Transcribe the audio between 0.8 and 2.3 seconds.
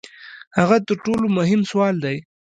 تر ټولو مهم سوال دی.